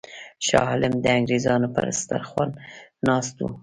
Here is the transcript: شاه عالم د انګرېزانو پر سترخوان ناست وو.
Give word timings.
شاه 0.47 0.65
عالم 0.71 0.93
د 1.01 1.05
انګرېزانو 1.17 1.67
پر 1.75 1.85
سترخوان 2.01 2.49
ناست 3.07 3.35
وو. 3.39 3.49